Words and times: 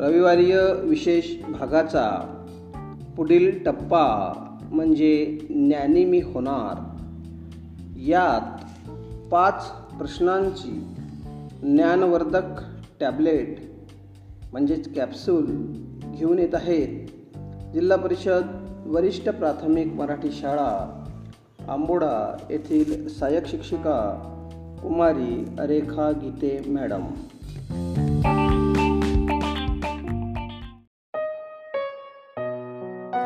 रविवारीय 0.00 0.60
विशेष 0.82 1.44
भागाचा 1.44 2.36
पुढील 3.16 3.62
टप्पा 3.64 4.32
म्हणजे 4.72 5.38
ज्ञानी 5.50 6.04
मी 6.04 6.20
होणार. 6.20 6.96
यात 7.96 8.64
पाच 9.30 9.70
प्रश्नांची 9.70 10.94
ज्ञानवर्धक 11.62 12.62
टॅबलेट 13.00 13.56
म्हणजेच 14.52 14.94
कॅप्सूल 14.94 15.46
घेऊन 16.18 16.38
येत 16.38 16.54
आहेत. 16.54 17.06
जिल्हा 17.74 17.96
परिषद 17.96 18.42
वरिष्ठ 18.86 19.28
प्राथमिक 19.28 19.86
मराठी 19.86 20.30
शाळा 20.32 21.04
आंबोडा 21.68 22.36
येथील 22.50 23.08
सहाय्यक 23.08 23.46
शिक्षिका 23.46 24.26
कुमारी 24.82 25.44
रेखा 25.58 26.10
गीते 26.10 26.70
मॅडम. 26.70 27.04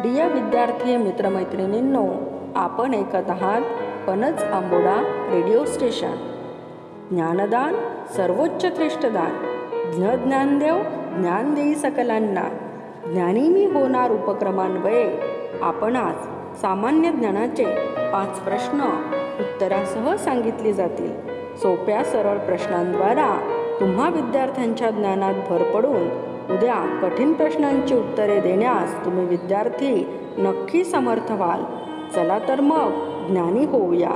प्रिय 0.04 0.28
विद्यार्थी 0.28 0.96
मित्रमैत्रिणींनो 0.96 2.06
आपण 2.56 2.94
ऐकत 2.94 3.30
आहात 3.30 3.60
पणच 4.06 4.42
आंबोडा 4.42 4.96
रेडिओ 5.32 5.64
स्टेशन. 5.64 6.16
ज्ञानदान 7.10 7.74
सर्वोच्च 8.16 8.76
श्रेष्ठदान 8.76 9.30
ज्ञानदेव 10.16 10.74
ज्ञान 11.20 11.54
देई 11.54 11.74
सकलांना. 11.74 12.42
ज्ञानी 13.12 13.48
मी 13.48 13.64
होणार 13.64 14.10
उपक्रमान्वये. 14.10 15.20
आपण 15.62 15.96
आज 15.96 16.16
सामान्य 16.60 17.10
ज्ञानाचे 17.10 17.64
पाच 17.96 18.40
प्रश्न 18.40 18.80
उत्तरासह 19.40 20.14
सांगितले 20.14 20.72
जातील. 20.72 21.12
सोप्या 21.56 22.04
सरळ 22.04 22.38
प्रश्नांद्वारा 22.38 23.38
तुम्हा 23.80 24.08
विद्यार्थ्यांच्या 24.10 24.90
ज्ञानात 24.90 25.34
भर 25.48 25.62
पडून 25.62 26.33
उद्या 26.50 26.98
कठीण 27.02 27.32
प्रश्नांची 27.32 27.94
उत्तरे 27.94 28.40
देण्यास 28.40 29.04
तुम्ही 29.04 29.24
विद्यार्थी 29.24 30.18
नक्की 30.38 30.84
समर्थ 30.84 31.32
व्हाल. 31.32 31.60
चला 32.14 32.38
तर 32.38 32.60
मग 32.60 32.90
ज्ञानी 33.28 33.64
होऊया. 33.64 34.10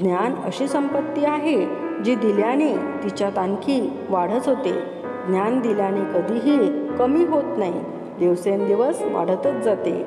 ज्ञान 0.00 0.34
अशी 0.44 0.66
संपत्ती 0.66 1.24
आहे 1.24 1.66
जी 2.04 2.14
दिल्याने 2.14 2.76
तिच्यात 2.76 3.38
आणखी 3.38 3.92
वाढत 4.10 4.48
होते. 4.48 4.72
ज्ञान 5.26 5.60
दिल्याने 5.60 6.00
कधीही 6.00 6.88
कमी 6.98 7.24
होत 7.24 7.44
नाही 7.56 7.80
दिवसेंदिवस 8.18 9.02
वाढतच 9.02 9.54
जाते. 9.54 10.04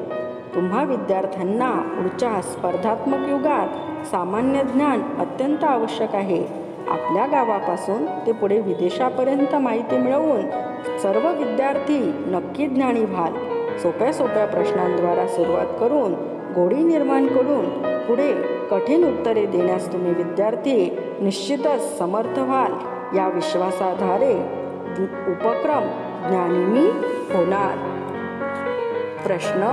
तुम्हा 0.55 0.83
विद्यार्थ्यांना 0.83 1.71
पुढच्या 1.71 2.41
स्पर्धात्मक 2.41 3.29
युगात 3.29 3.67
सामान्य 4.05 4.63
ज्ञान 4.63 5.01
अत्यंत 5.19 5.63
आवश्यक 5.63 6.15
आहे. 6.15 6.66
आपल्या 6.89 7.25
गावापासून 7.25 8.05
ते 8.05 8.31
पुढे 8.31 8.59
विदेशापर्यंत 8.59 9.55
माहिती 9.55 9.97
मिळवून 9.97 10.41
सर्व 10.97 11.29
विद्यार्थी 11.31 11.99
नक्की 12.27 12.67
ज्ञानी 12.67 13.05
व्हाल. 13.05 13.33
सोप्या 13.77 14.13
सोप्या 14.13 14.45
प्रश्नांद्वारा 14.45 15.27
सुरुवात 15.27 15.65
करून 15.79 16.13
गोडी 16.55 16.83
निर्माण 16.83 17.27
करून 17.27 17.69
पुढे 18.07 18.33
कठीण 18.71 19.03
उत्तरे 19.03 19.45
देण्यास 19.45 19.93
तुम्ही 19.93 20.13
विद्यार्थी 20.13 20.99
निश्चितच 21.21 21.97
समर्थ 21.97 22.39
व्हाल. 22.39 22.71
या 23.17 23.27
विश्वासाधारे 23.27 24.35
उपक्रम 25.31 25.83
ज्ञानी 26.29 26.89
होणार. 27.37 27.77
प्रश्न 29.27 29.63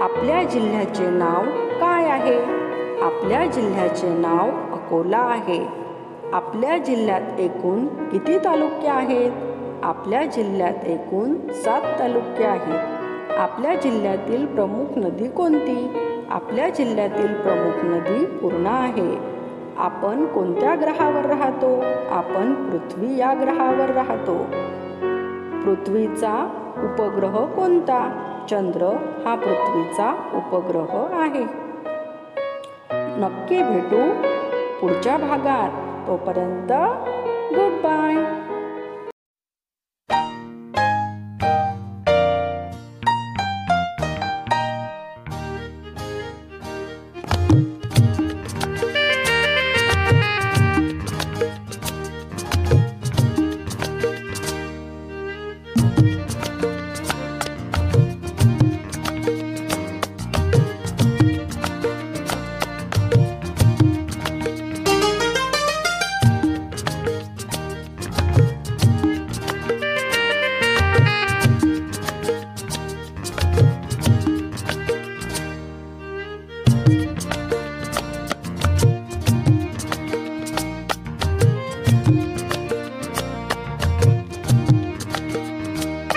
आपल्या 0.00 0.42
जिल्ह्याचे 0.42 1.10
नाव 1.10 1.42
काय 1.80 2.08
आहे? 2.08 2.42
आपल्या 3.00 3.46
जिल्ह्याचे 3.46 4.08
नाव 4.08 4.74
अकोला 4.74 5.18
आहे. 5.18 5.85
आपल्या 6.32 6.78
जिल्ह्यात 6.78 7.40
एकूण 7.40 7.86
किती 7.86 8.38
तालुके 8.38 8.88
आहेत? 8.88 9.32
आपल्या 9.82 10.24
जिल्ह्यात 10.24 10.84
एकूण 10.84 11.34
सात 11.52 11.98
तालुके 11.98 12.44
आहेत. 12.44 12.78
आपल्या 13.38 13.74
जिल्ह्यातील 13.74 14.46
प्रमुख 14.46 14.84
नदी 14.96 15.28
कोणती? 15.28 15.92
आपल्या 16.30 16.68
जिल्ह्यातील 16.68 17.34
प्रमुख 17.34 17.96
नदी 17.96 18.24
पूर्णा 18.24 18.70
आहे. 18.70 19.18
आपण 19.76 20.26
कोणत्या 20.26 20.74
ग्रहावर 20.74 21.26
राहतो? 21.26 21.82
आपण 22.10 22.70
पृथ्वी 22.70 23.16
या 23.16 23.34
ग्रहावर 23.40 23.90
राहतो. 23.90 24.36
पृथ्वीचा 25.64 26.48
उपग्रह 26.78 27.44
कोणता? 27.44 28.22
चंद्र 28.50 28.82
हा 29.24 29.34
पृथ्वीचा 29.34 30.14
उपग्रह 30.34 31.20
आहे. 31.22 31.44
नक्की 33.18 33.62
भेटू 33.62 34.12
पुढच्या 34.80 35.16
भागात. 35.16 35.85
Operanta. 36.06 37.02
Goodbye. 37.50 38.45